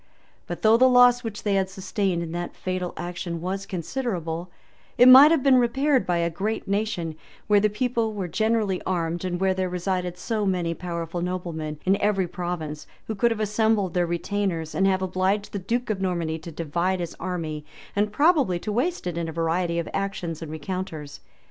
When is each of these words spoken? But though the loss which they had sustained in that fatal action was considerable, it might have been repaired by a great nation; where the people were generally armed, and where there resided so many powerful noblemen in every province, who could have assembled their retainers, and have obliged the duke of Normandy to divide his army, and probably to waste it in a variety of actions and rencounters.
But 0.47 0.63
though 0.63 0.77
the 0.77 0.89
loss 0.89 1.23
which 1.23 1.43
they 1.43 1.53
had 1.53 1.69
sustained 1.69 2.23
in 2.23 2.31
that 2.31 2.55
fatal 2.55 2.91
action 2.97 3.39
was 3.39 3.67
considerable, 3.67 4.49
it 4.97 5.07
might 5.07 5.29
have 5.29 5.43
been 5.43 5.57
repaired 5.57 6.07
by 6.07 6.17
a 6.17 6.29
great 6.31 6.67
nation; 6.67 7.15
where 7.45 7.59
the 7.59 7.69
people 7.69 8.11
were 8.11 8.27
generally 8.27 8.81
armed, 8.81 9.23
and 9.23 9.39
where 9.39 9.53
there 9.53 9.69
resided 9.69 10.17
so 10.17 10.43
many 10.43 10.73
powerful 10.73 11.21
noblemen 11.21 11.77
in 11.85 12.01
every 12.01 12.27
province, 12.27 12.87
who 13.05 13.13
could 13.13 13.29
have 13.29 13.39
assembled 13.39 13.93
their 13.93 14.07
retainers, 14.07 14.73
and 14.73 14.87
have 14.87 15.03
obliged 15.03 15.51
the 15.53 15.59
duke 15.59 15.91
of 15.91 16.01
Normandy 16.01 16.39
to 16.39 16.51
divide 16.51 16.99
his 16.99 17.15
army, 17.19 17.63
and 17.95 18.11
probably 18.11 18.57
to 18.57 18.71
waste 18.71 19.05
it 19.05 19.19
in 19.19 19.29
a 19.29 19.31
variety 19.31 19.77
of 19.77 19.87
actions 19.93 20.41
and 20.41 20.51
rencounters. 20.51 21.19